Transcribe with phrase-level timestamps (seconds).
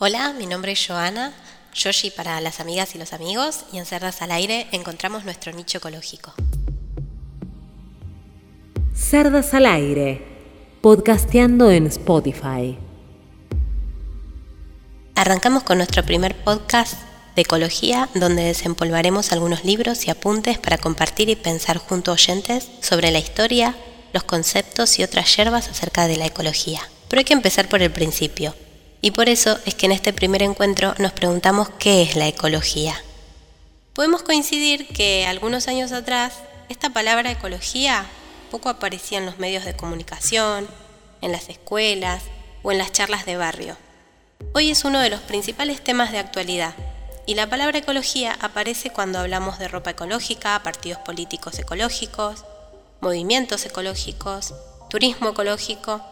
[0.00, 1.32] Hola, mi nombre es Joana,
[1.74, 5.78] Yoshi para las amigas y los amigos, y en Cerdas al Aire encontramos nuestro nicho
[5.78, 6.32] ecológico.
[8.94, 10.24] Cerdas al Aire,
[10.82, 12.78] podcasteando en Spotify.
[15.16, 16.94] Arrancamos con nuestro primer podcast
[17.34, 22.70] de ecología, donde desempolvaremos algunos libros y apuntes para compartir y pensar junto a oyentes
[22.82, 23.74] sobre la historia,
[24.12, 26.82] los conceptos y otras yerbas acerca de la ecología.
[27.08, 28.54] Pero hay que empezar por el principio
[29.00, 33.00] y por eso es que en este primer encuentro nos preguntamos qué es la ecología.
[33.94, 36.34] Podemos coincidir que algunos años atrás
[36.68, 38.06] esta palabra ecología
[38.50, 40.66] poco aparecía en los medios de comunicación,
[41.20, 42.22] en las escuelas
[42.62, 43.76] o en las charlas de barrio.
[44.54, 46.74] Hoy es uno de los principales temas de actualidad
[47.26, 52.44] y la palabra ecología aparece cuando hablamos de ropa ecológica, partidos políticos ecológicos,
[53.00, 54.54] movimientos ecológicos,
[54.88, 56.02] turismo ecológico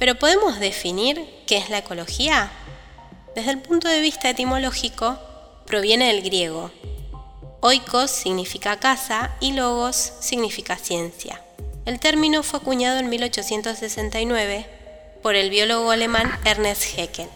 [0.00, 2.50] pero ¿podemos definir qué es la ecología?
[3.36, 5.18] Desde el punto de vista etimológico,
[5.66, 6.70] proviene del griego.
[7.60, 11.42] Oikos significa casa y logos significa ciencia.
[11.84, 14.66] El término fue acuñado en 1869
[15.22, 17.28] por el biólogo alemán Ernest Haeckel.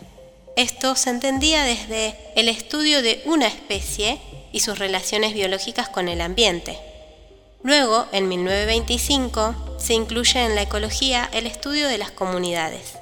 [0.56, 4.18] Esto se entendía desde el estudio de una especie
[4.52, 6.93] y sus relaciones biológicas con el ambiente.
[7.64, 12.98] Luego, en 1925, se incluye en la ecología el estudio de las comunidades,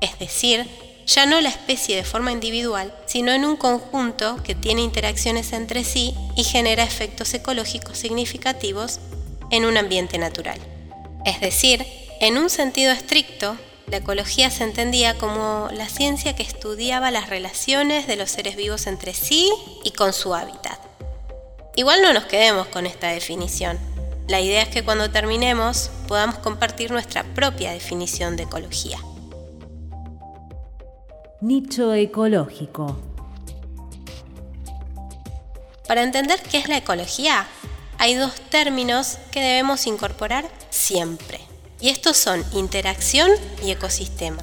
[0.00, 0.68] es decir,
[1.06, 5.84] ya no la especie de forma individual, sino en un conjunto que tiene interacciones entre
[5.84, 8.98] sí y genera efectos ecológicos significativos
[9.52, 10.58] en un ambiente natural.
[11.24, 11.86] Es decir,
[12.20, 18.08] en un sentido estricto, la ecología se entendía como la ciencia que estudiaba las relaciones
[18.08, 19.48] de los seres vivos entre sí
[19.84, 20.80] y con su hábitat.
[21.74, 23.91] Igual no nos quedemos con esta definición.
[24.28, 28.98] La idea es que cuando terminemos podamos compartir nuestra propia definición de ecología.
[31.40, 32.98] Nicho ecológico.
[35.88, 37.46] Para entender qué es la ecología,
[37.98, 41.40] hay dos términos que debemos incorporar siempre.
[41.80, 43.30] Y estos son interacción
[43.64, 44.42] y ecosistema.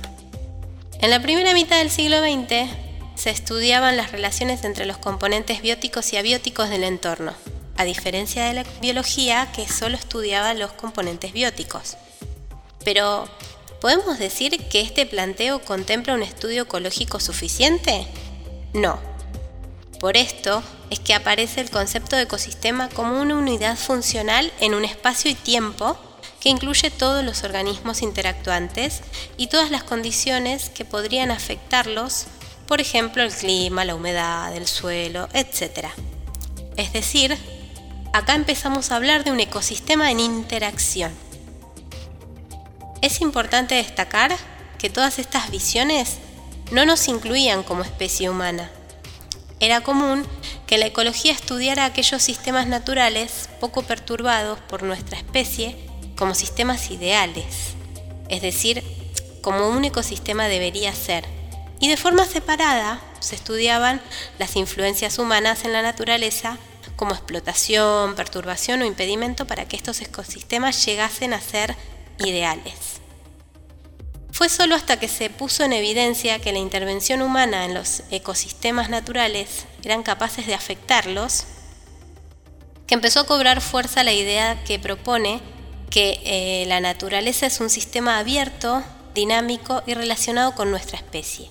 [1.01, 2.69] En la primera mitad del siglo XX
[3.15, 7.33] se estudiaban las relaciones entre los componentes bióticos y abióticos del entorno,
[7.79, 11.95] a diferencia de la biología que solo estudiaba los componentes bióticos.
[12.83, 13.25] Pero,
[13.79, 18.05] ¿podemos decir que este planteo contempla un estudio ecológico suficiente?
[18.73, 18.99] No.
[20.01, 24.83] Por esto es que aparece el concepto de ecosistema como una unidad funcional en un
[24.83, 25.97] espacio y tiempo
[26.41, 29.03] que incluye todos los organismos interactuantes
[29.37, 32.25] y todas las condiciones que podrían afectarlos,
[32.67, 35.87] por ejemplo el clima, la humedad, el suelo, etc.
[36.75, 37.37] Es decir,
[38.13, 41.11] acá empezamos a hablar de un ecosistema en interacción.
[43.01, 44.35] Es importante destacar
[44.77, 46.17] que todas estas visiones
[46.71, 48.69] no nos incluían como especie humana.
[49.59, 50.25] Era común
[50.67, 55.75] que la ecología estudiara aquellos sistemas naturales poco perturbados por nuestra especie
[56.15, 57.73] como sistemas ideales,
[58.29, 58.83] es decir,
[59.41, 61.25] como un ecosistema debería ser.
[61.79, 64.01] Y de forma separada se estudiaban
[64.37, 66.57] las influencias humanas en la naturaleza
[66.95, 71.75] como explotación, perturbación o impedimento para que estos ecosistemas llegasen a ser
[72.19, 72.99] ideales.
[74.31, 78.89] Fue solo hasta que se puso en evidencia que la intervención humana en los ecosistemas
[78.89, 81.45] naturales eran capaces de afectarlos,
[82.87, 85.41] que empezó a cobrar fuerza la idea que propone
[85.89, 91.49] que eh, la naturaleza es un sistema abierto, dinámico y relacionado con nuestra especie.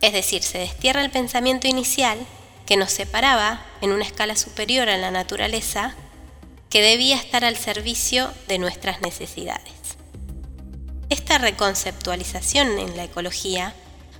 [0.00, 2.18] Es decir, se destierra el pensamiento inicial
[2.66, 5.94] que nos separaba en una escala superior a la naturaleza
[6.70, 9.72] que debía estar al servicio de nuestras necesidades.
[11.10, 13.74] Esta reconceptualización en la ecología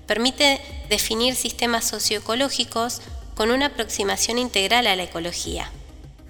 [0.06, 0.60] permite
[0.90, 3.00] definir sistemas socioecológicos
[3.34, 5.70] con una aproximación integral a la ecología.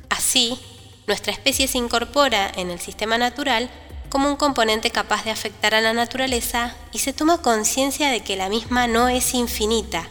[0.09, 0.61] Así,
[1.09, 3.69] nuestra especie se incorpora en el sistema natural
[4.09, 8.37] como un componente capaz de afectar a la naturaleza y se toma conciencia de que
[8.37, 10.09] la misma no es infinita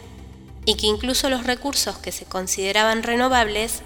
[0.64, 3.82] y que incluso los recursos que se consideraban renovables,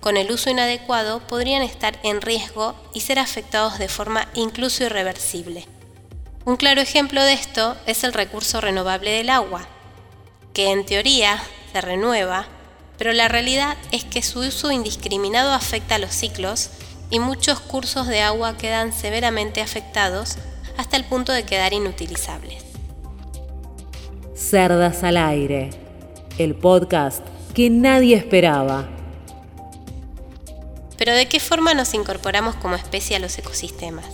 [0.00, 5.66] con el uso inadecuado, podrían estar en riesgo y ser afectados de forma incluso irreversible.
[6.44, 9.66] Un claro ejemplo de esto es el recurso renovable del agua,
[10.54, 12.46] que en teoría se renueva,
[12.96, 16.70] pero la realidad es que su uso indiscriminado afecta a los ciclos
[17.10, 20.36] y muchos cursos de agua quedan severamente afectados
[20.76, 22.64] hasta el punto de quedar inutilizables.
[24.34, 25.79] Cerdas al aire
[26.44, 27.22] el podcast
[27.54, 28.88] que nadie esperaba.
[30.96, 34.06] Pero ¿de qué forma nos incorporamos como especie a los ecosistemas?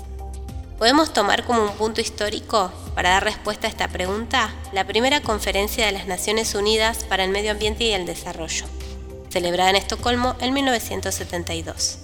[0.77, 5.87] Podemos tomar como un punto histórico para dar respuesta a esta pregunta la primera conferencia
[5.87, 8.67] de las Naciones Unidas para el Medio Ambiente y el Desarrollo,
[9.31, 11.99] celebrada en Estocolmo en 1972.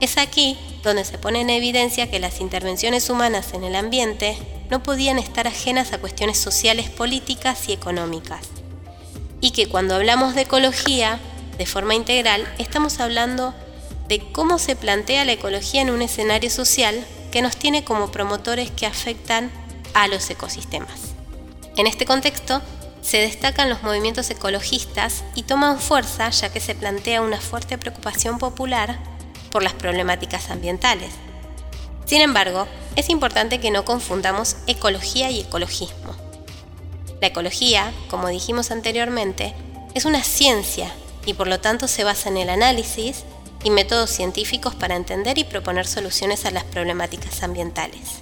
[0.00, 4.36] Es aquí donde se pone en evidencia que las intervenciones humanas en el ambiente
[4.68, 8.63] no podían estar ajenas a cuestiones sociales, políticas y económicas.
[9.44, 11.20] Y que cuando hablamos de ecología,
[11.58, 13.52] de forma integral, estamos hablando
[14.08, 18.70] de cómo se plantea la ecología en un escenario social que nos tiene como promotores
[18.70, 19.50] que afectan
[19.92, 21.12] a los ecosistemas.
[21.76, 22.62] En este contexto,
[23.02, 28.38] se destacan los movimientos ecologistas y toman fuerza ya que se plantea una fuerte preocupación
[28.38, 28.98] popular
[29.50, 31.12] por las problemáticas ambientales.
[32.06, 36.23] Sin embargo, es importante que no confundamos ecología y ecologismo.
[37.20, 39.54] La ecología, como dijimos anteriormente,
[39.94, 40.92] es una ciencia
[41.26, 43.24] y por lo tanto se basa en el análisis
[43.62, 48.20] y métodos científicos para entender y proponer soluciones a las problemáticas ambientales.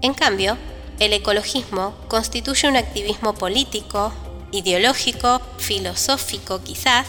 [0.00, 0.56] En cambio,
[1.00, 4.12] el ecologismo constituye un activismo político,
[4.52, 7.06] ideológico, filosófico quizás,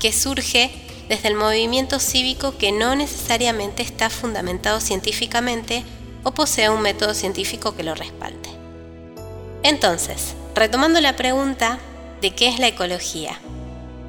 [0.00, 0.70] que surge
[1.08, 5.84] desde el movimiento cívico que no necesariamente está fundamentado científicamente
[6.24, 8.45] o posee un método científico que lo respalde.
[9.66, 11.80] Entonces, retomando la pregunta
[12.20, 13.36] de qué es la ecología.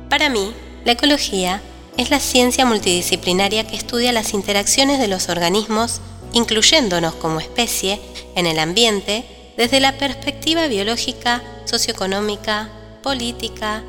[0.08, 0.54] Para mí,
[0.86, 1.62] la ecología
[1.98, 6.00] es la ciencia multidisciplinaria que estudia las interacciones de los organismos,
[6.34, 8.00] incluyéndonos como especie,
[8.36, 9.26] en el ambiente
[9.58, 12.70] desde la perspectiva biológica, socioeconómica,
[13.02, 13.82] política,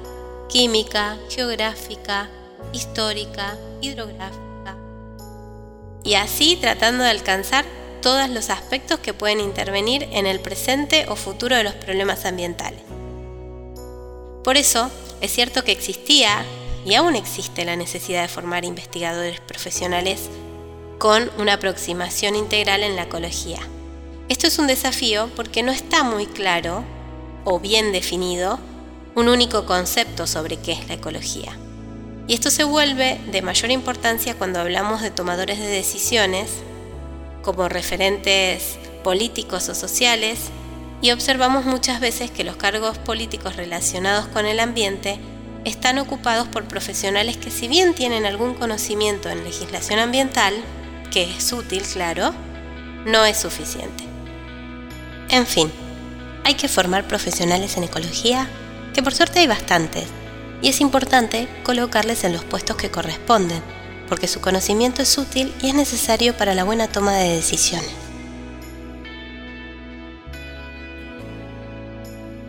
[0.49, 2.31] química, geográfica,
[2.73, 4.75] histórica, hidrográfica,
[6.03, 7.67] y así tratando de alcanzar
[8.01, 12.81] todos los aspectos que pueden intervenir en el presente o futuro de los problemas ambientales.
[14.45, 14.91] Por eso,
[15.21, 16.45] es cierto que existía
[16.85, 20.31] y aún existe la necesidad de formar investigadores profesionales
[20.99, 23.59] con una aproximación integral en la ecología.
[24.29, 26.85] Esto es un desafío porque no está muy claro
[27.45, 28.59] o bien definido
[29.15, 31.57] un único concepto sobre qué es la ecología.
[32.27, 36.51] Y esto se vuelve de mayor importancia cuando hablamos de tomadores de decisiones,
[37.49, 40.39] como referentes políticos o sociales,
[41.01, 45.19] y observamos muchas veces que los cargos políticos relacionados con el ambiente
[45.65, 50.53] están ocupados por profesionales que si bien tienen algún conocimiento en legislación ambiental,
[51.11, 52.35] que es útil, claro,
[53.07, 54.05] no es suficiente.
[55.31, 55.73] En fin,
[56.45, 58.47] hay que formar profesionales en ecología,
[58.93, 60.05] que por suerte hay bastantes,
[60.61, 63.63] y es importante colocarles en los puestos que corresponden,
[64.09, 67.91] porque su conocimiento es útil y es necesario para la buena toma de decisiones.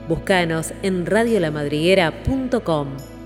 [0.07, 3.18] Búscanos en radiolamadriguera.com.